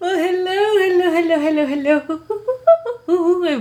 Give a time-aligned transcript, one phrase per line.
[0.00, 2.00] Oh hello, hello, hello, hello, hello.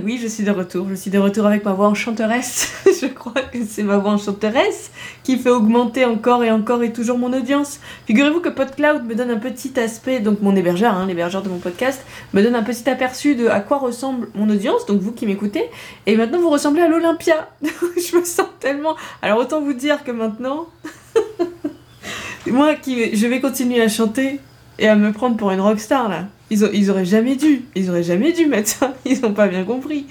[0.03, 0.85] Oui, je suis de retour.
[0.87, 2.71] Je suis de retour avec ma voix enchanteresse.
[2.85, 4.91] je crois que c'est ma voix enchanteresse
[5.23, 7.79] qui fait augmenter encore et encore et toujours mon audience.
[8.05, 11.57] Figurez-vous que PodCloud me donne un petit aspect, donc mon hébergeur, hein, l'hébergeur de mon
[11.57, 15.25] podcast, me donne un petit aperçu de à quoi ressemble mon audience, donc vous qui
[15.25, 15.63] m'écoutez.
[16.05, 17.49] Et maintenant, vous ressemblez à l'Olympia.
[17.63, 18.95] je me sens tellement.
[19.23, 20.67] Alors, autant vous dire que maintenant.
[22.45, 24.39] Moi qui je vais continuer à chanter
[24.79, 26.25] et à me prendre pour une rockstar là.
[26.49, 30.05] Ils, auraient jamais dû, ils auraient jamais dû mettre ils n'ont pas bien compris.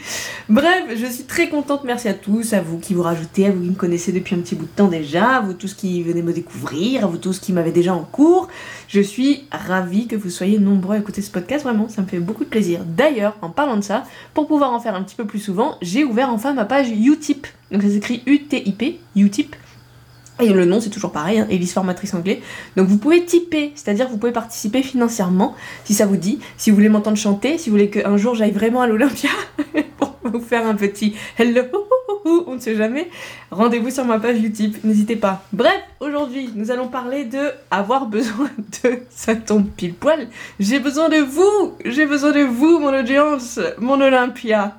[0.50, 3.62] Bref, je suis très contente, merci à tous, à vous qui vous rajoutez, à vous
[3.62, 6.20] qui me connaissez depuis un petit bout de temps déjà, à vous tous qui venez
[6.20, 8.48] me découvrir, à vous tous qui m'avez déjà en cours.
[8.86, 12.18] Je suis ravie que vous soyez nombreux à écouter ce podcast, vraiment, ça me fait
[12.18, 12.80] beaucoup de plaisir.
[12.84, 14.04] D'ailleurs, en parlant de ça,
[14.34, 17.46] pour pouvoir en faire un petit peu plus souvent, j'ai ouvert enfin ma page Utip.
[17.72, 19.56] Donc ça s'écrit U-T-I-P, Utip.
[20.38, 22.42] Et le nom, c'est toujours pareil, hein, Elise Formatrice Anglais.
[22.76, 25.54] Donc vous pouvez typer, c'est-à-dire vous pouvez participer financièrement,
[25.84, 28.52] si ça vous dit, si vous voulez m'entendre chanter, si vous voulez qu'un jour j'aille
[28.52, 29.30] vraiment à l'Olympia
[29.96, 31.62] pour vous faire un petit hello,
[32.46, 33.08] on ne sait jamais,
[33.50, 35.42] rendez-vous sur ma page YouTube, n'hésitez pas.
[35.52, 38.50] Bref, aujourd'hui, nous allons parler de avoir besoin
[38.84, 38.98] de...
[39.10, 40.28] Ça tombe pile poil.
[40.60, 44.76] J'ai besoin de vous, j'ai besoin de vous, mon audience, mon Olympia.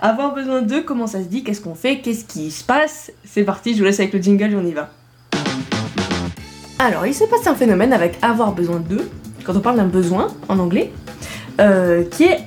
[0.00, 3.12] Avoir besoin d'eux, comment ça se dit, qu'est-ce qu'on fait, qu'est-ce qui se passe?
[3.24, 4.90] C'est parti, je vous laisse avec le jingle et on y va.
[6.78, 9.10] Alors, il se passe un phénomène avec avoir besoin d'eux,
[9.44, 10.92] quand on parle d'un besoin en anglais,
[11.60, 12.40] euh, qui est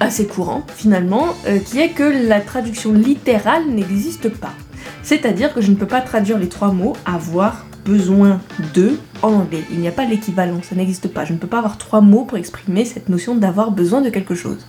[0.00, 4.52] assez courant finalement, euh, qui est que la traduction littérale n'existe pas.
[5.02, 8.40] C'est-à-dire que je ne peux pas traduire les trois mots avoir besoin
[8.74, 9.64] de en anglais.
[9.70, 11.24] Il n'y a pas l'équivalent, ça n'existe pas.
[11.24, 14.34] Je ne peux pas avoir trois mots pour exprimer cette notion d'avoir besoin de quelque
[14.34, 14.66] chose.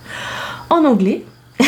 [0.70, 1.24] En anglais,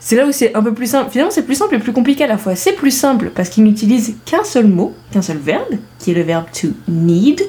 [0.00, 1.10] c'est là où c'est un peu plus simple.
[1.10, 2.56] Finalement, c'est plus simple et plus compliqué à la fois.
[2.56, 6.22] C'est plus simple parce qu'il n'utilise qu'un seul mot, qu'un seul verbe, qui est le
[6.22, 7.42] verbe to need,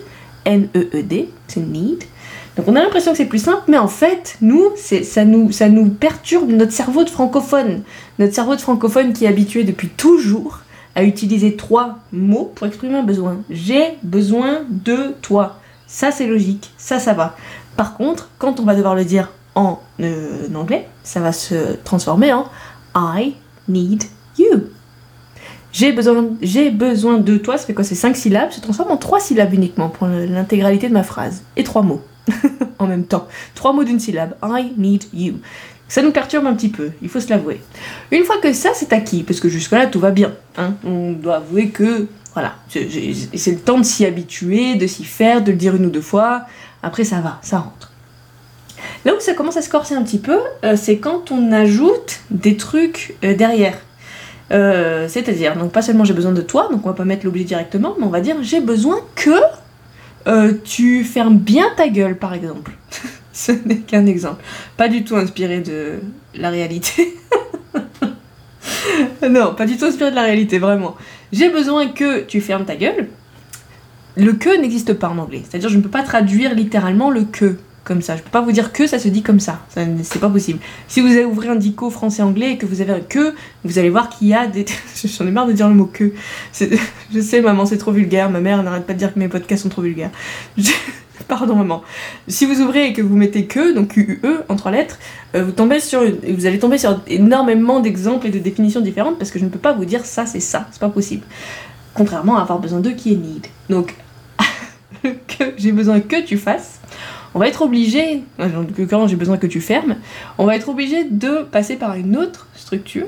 [0.46, 2.04] N-E-E-D, to need.
[2.56, 5.68] Donc on a l'impression que c'est plus simple, mais en fait, nous, ça nous, ça
[5.68, 7.82] nous perturbe notre cerveau de francophone.
[8.20, 10.60] Notre cerveau de francophone qui est habitué depuis toujours
[10.96, 13.40] à utiliser trois mots pour exprimer un besoin.
[13.50, 15.60] J'ai besoin de toi.
[15.88, 16.72] Ça, c'est logique.
[16.78, 17.36] Ça, ça va.
[17.76, 22.34] Par contre, quand on va devoir le dire en, euh, anglais, ça va se transformer
[22.34, 22.46] en
[22.96, 23.36] I
[23.68, 24.04] need
[24.38, 24.66] you.
[25.72, 28.98] J'ai besoin, j'ai besoin de toi, ça fait quoi C'est cinq syllabes, se transforme en
[28.98, 31.44] trois syllabes uniquement pour l'intégralité de ma phrase.
[31.58, 32.02] Et trois mots
[32.80, 33.28] en même temps.
[33.56, 34.36] Trois mots d'une syllabe.
[34.42, 35.36] I need you.
[35.88, 37.62] Ça nous perturbe un petit peu, il faut se l'avouer.
[38.12, 41.36] Une fois que ça c'est acquis, parce que jusque-là tout va bien, hein, on doit
[41.36, 45.76] avouer que voilà, c'est le temps de s'y habituer, de s'y faire, de le dire
[45.76, 46.42] une ou deux fois,
[46.82, 47.92] après ça va, ça rentre.
[49.06, 52.22] Là où ça commence à se corser un petit peu, euh, c'est quand on ajoute
[52.32, 53.78] des trucs euh, derrière.
[54.52, 57.44] Euh, c'est-à-dire, donc pas seulement j'ai besoin de toi, donc on va pas mettre l'objet
[57.44, 59.36] directement, mais on va dire j'ai besoin que
[60.64, 62.72] tu fermes bien ta gueule, par exemple.
[63.34, 64.44] Ce n'est qu'un exemple.
[64.76, 66.00] Pas du tout inspiré de
[66.34, 67.16] la réalité.
[69.30, 70.96] non, pas du tout inspiré de la réalité, vraiment.
[71.32, 73.10] J'ai besoin que tu fermes ta gueule.
[74.18, 75.44] Le que n'existe pas en anglais.
[75.48, 78.18] C'est-à-dire, je ne peux pas traduire littéralement le que comme ça.
[78.18, 79.62] Je peux pas vous dire que ça se dit comme ça.
[79.70, 80.60] c'est pas possible.
[80.90, 83.90] Si vous avez ouvert un dico français-anglais et que vous avez un que, vous allez
[83.90, 84.66] voir qu'il y a des.
[85.06, 86.12] J'en ai marre de dire le mot que.
[87.14, 88.30] Je sais, maman, c'est trop vulgaire.
[88.30, 90.12] Ma mère n'arrête pas de dire que mes podcasts sont trop vulgaires.
[91.28, 91.82] Pardon maman.
[92.28, 94.20] Si vous ouvrez et que vous mettez que, donc QUE
[94.50, 95.00] en trois lettres,
[95.36, 99.32] euh, vous, tombez sur, vous allez tomber sur énormément d'exemples et de définitions différentes parce
[99.32, 101.24] que je ne peux pas vous dire ça c'est ça, c'est pas possible.
[101.96, 103.48] Contrairement à avoir besoin de qui est need.
[103.70, 103.96] Donc,
[105.02, 106.75] que j'ai besoin que tu fasses,
[107.36, 108.24] on va être obligé,
[108.90, 109.98] quand j'ai besoin que tu fermes,
[110.38, 113.08] on va être obligé de passer par une autre structure,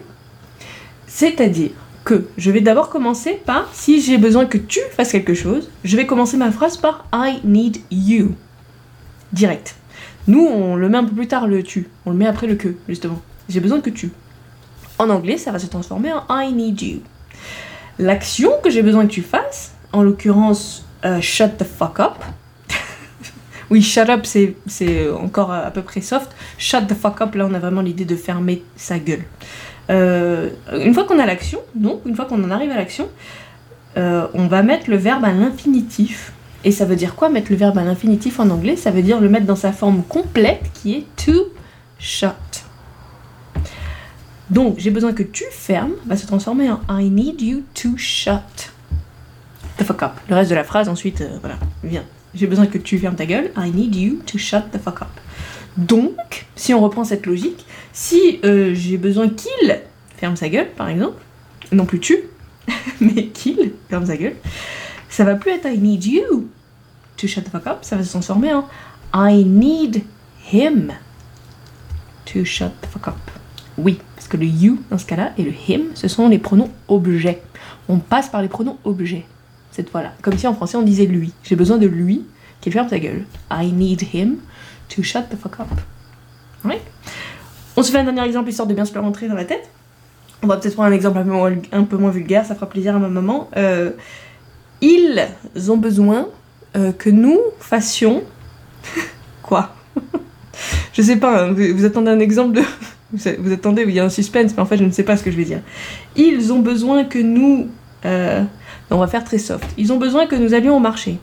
[1.08, 1.72] c'est-à-dire
[2.04, 5.96] que je vais d'abord commencer par si j'ai besoin que tu fasses quelque chose, je
[5.96, 8.36] vais commencer ma phrase par I need you.
[9.32, 9.76] Direct.
[10.28, 12.56] Nous, on le met un peu plus tard le tu, on le met après le
[12.56, 13.22] que, justement.
[13.48, 14.12] J'ai besoin que tu.
[15.00, 17.00] En anglais, ça va se transformer en I need you.
[17.98, 22.18] L'action que j'ai besoin que tu fasses, en l'occurrence, euh, shut the fuck up,
[23.70, 26.32] oui, shut up, c'est encore à peu près soft.
[26.58, 29.24] Shut the fuck up, là, on a vraiment l'idée de fermer sa gueule.
[29.90, 33.10] Euh, une fois qu'on a l'action, donc, une fois qu'on en arrive à l'action,
[33.98, 36.34] euh, on va mettre le verbe à l'infinitif.
[36.64, 38.76] Et ça veut dire quoi mettre le verbe à l'infinitif en anglais?
[38.76, 41.54] Ça veut dire le mettre dans sa forme complète qui est to
[42.00, 42.34] shut.
[44.50, 48.72] Donc, j'ai besoin que tu fermes va se transformer en I need you to shut
[49.78, 50.12] the fuck up.
[50.30, 52.04] Le reste de la phrase, ensuite, euh, voilà, vient
[52.36, 55.08] j'ai besoin que tu fermes ta gueule, I need you to shut the fuck up.
[55.78, 59.80] Donc, si on reprend cette logique, si euh, j'ai besoin qu'il
[60.18, 61.22] ferme sa gueule, par exemple,
[61.72, 62.18] non plus tu,
[63.02, 64.36] mais qu'il ferme sa gueule,
[65.10, 66.50] ça va plus être I need you,
[67.18, 68.68] to shut the fuck up, ça va se transformer en
[69.14, 70.04] I need
[70.52, 70.92] him
[72.26, 73.32] to shut the fuck up.
[73.78, 76.72] Oui, parce que le you dans ce cas-là et le him, ce sont les pronoms
[76.88, 77.42] objets.
[77.88, 79.26] On passe par les pronoms objets
[79.72, 80.14] cette fois-là.
[80.22, 81.34] Comme si en français on disait lui.
[81.44, 82.26] J'ai besoin de lui
[82.62, 83.26] qu'il ferme sa gueule.
[83.52, 84.38] I need him
[84.96, 85.68] to shut the fuck up.
[86.66, 86.82] Ouais.
[87.76, 89.70] On se fait un dernier exemple histoire de bien se le rentrer dans la tête.
[90.44, 91.20] On va peut-être prendre un exemple
[91.72, 93.50] un peu moins, vulgaire, ça fera plaisir à ma maman.
[93.58, 93.92] Euh,
[94.82, 95.28] ils
[95.70, 96.28] ont besoin
[96.76, 98.24] euh, que nous fassions.
[99.42, 99.76] Quoi?
[100.94, 102.62] Je sais pas, hein, vous, attendez un exemple de.
[103.14, 105.24] Vous, attendez, il y a un suspense, mais en fait je ne sais pas ce
[105.24, 105.62] que je vais dire.
[106.18, 107.70] Ils ont besoin que nous.
[108.04, 108.44] Euh,
[108.90, 109.68] on va faire très soft.
[109.78, 111.20] Ils ont besoin que nous allions au marché.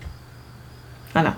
[1.12, 1.37] Voilà.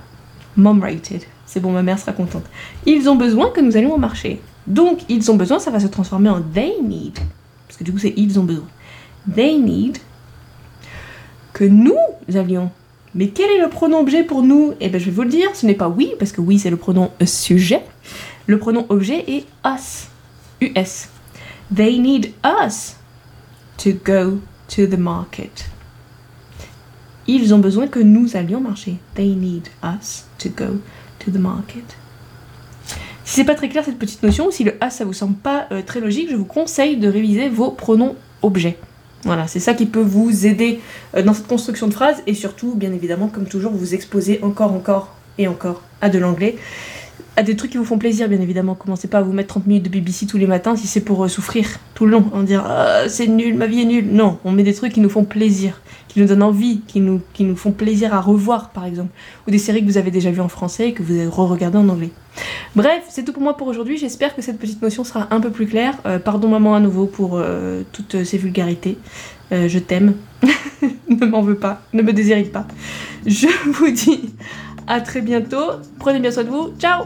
[0.56, 1.22] Mom rated.
[1.46, 2.44] C'est bon, ma mère sera contente.
[2.86, 4.40] Ils ont besoin que nous allions au marché.
[4.66, 7.18] Donc, ils ont besoin, ça va se transformer en they need.
[7.68, 8.66] Parce que du coup, c'est ils ont besoin.
[9.32, 9.98] They need
[11.52, 11.96] que nous
[12.34, 12.70] allions.
[13.14, 14.74] Mais quel est le pronom objet pour nous?
[14.80, 16.70] Eh bien, je vais vous le dire, ce n'est pas oui, parce que oui, c'est
[16.70, 17.82] le pronom sujet.
[18.46, 20.08] Le pronom objet est us.
[20.60, 21.08] US.
[21.74, 22.96] They need us
[23.78, 25.66] to go to the market.
[27.28, 28.96] Ils ont besoin que nous allions marcher.
[29.14, 30.80] They need us to go
[31.20, 31.96] to the market.
[33.24, 35.66] Si c'est pas très clair cette petite notion, si le us ça vous semble pas
[35.72, 38.78] euh, très logique, je vous conseille de réviser vos pronoms objets.
[39.24, 40.80] Voilà, c'est ça qui peut vous aider
[41.16, 44.72] euh, dans cette construction de phrase et surtout, bien évidemment, comme toujours, vous exposer encore,
[44.72, 46.56] encore et encore à de l'anglais
[47.36, 48.74] à des trucs qui vous font plaisir, bien évidemment.
[48.74, 51.24] Commencez pas à vous mettre 30 minutes de BBC tous les matins si c'est pour
[51.24, 54.08] euh, souffrir tout le long, en dire ah, c'est nul, ma vie est nulle.
[54.10, 57.20] Non, on met des trucs qui nous font plaisir, qui nous donnent envie, qui nous,
[57.34, 59.10] qui nous font plaisir à revoir, par exemple.
[59.46, 61.78] Ou des séries que vous avez déjà vues en français et que vous avez re-regardées
[61.78, 62.10] en anglais.
[62.74, 63.98] Bref, c'est tout pour moi pour aujourd'hui.
[63.98, 65.94] J'espère que cette petite notion sera un peu plus claire.
[66.06, 68.96] Euh, pardon, maman, à nouveau pour euh, toutes ces vulgarités.
[69.50, 70.14] je t'aime.
[71.08, 71.82] ne m'en veux pas.
[71.92, 72.66] Ne me déshérite pas.
[73.26, 74.32] Je vous dis
[74.86, 75.80] à très bientôt.
[75.98, 76.72] Prenez bien soin de vous.
[76.78, 77.04] Ciao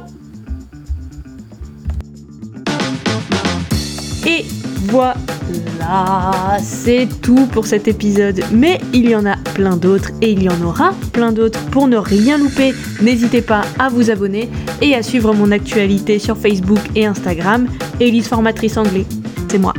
[4.31, 4.45] Et
[4.85, 8.41] voilà, c'est tout pour cet épisode.
[8.53, 11.59] Mais il y en a plein d'autres et il y en aura plein d'autres.
[11.71, 12.73] Pour ne rien louper,
[13.03, 14.49] n'hésitez pas à vous abonner
[14.81, 17.67] et à suivre mon actualité sur Facebook et Instagram.
[17.99, 19.05] Elise Formatrice Anglais.
[19.49, 19.75] C'est moi.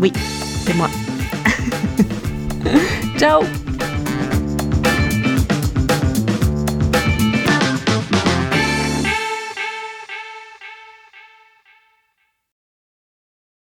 [0.00, 0.12] Oui,
[0.66, 0.90] c'est moi.
[3.18, 3.40] Ciao